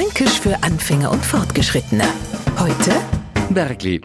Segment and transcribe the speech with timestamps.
[0.00, 2.04] Fränkisch für Anfänger und Fortgeschrittene.
[2.58, 2.90] Heute
[3.50, 4.00] Bergli.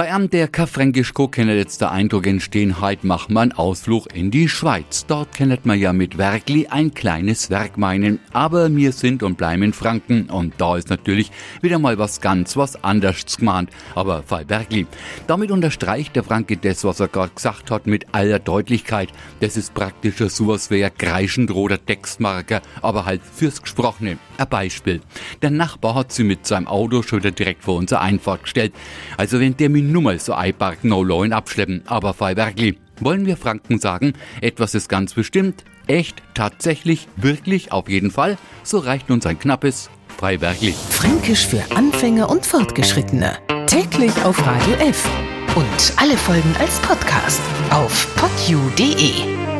[0.00, 4.48] Bei einem der Fränkisch kennt jetzt der Eindruck entstehen, heute wir einen Ausflug in die
[4.48, 5.04] Schweiz.
[5.04, 8.18] Dort kennt man ja mit Werkli ein kleines Werk meinen.
[8.32, 11.30] Aber wir sind und bleiben in Franken und da ist natürlich
[11.60, 13.68] wieder mal was ganz was anderes gemeint.
[13.94, 14.86] Aber bei Werkli.
[15.26, 19.10] Damit unterstreicht der Franke das, was er gerade gesagt hat, mit aller Deutlichkeit.
[19.40, 24.16] Das ist praktisch sowas wie ein kreischend roter Textmarker, aber halt fürs Gesprochene.
[24.38, 25.02] Ein Beispiel.
[25.42, 28.72] Der Nachbar hat sie mit seinem Auto schon direkt vor unsere Einfahrt gestellt.
[29.18, 32.78] Also wenn der mich nur mal so einparkt, no loin abschleppen, aber fei wirklich.
[33.00, 38.78] Wollen wir Franken sagen, etwas ist ganz bestimmt, echt, tatsächlich, wirklich, auf jeden Fall, so
[38.78, 40.74] reicht uns ein knappes Freibergli.
[40.90, 43.38] Fränkisch für Anfänger und Fortgeschrittene.
[43.66, 45.08] Täglich auf Radio F.
[45.56, 49.59] Und alle Folgen als Podcast auf podu.de.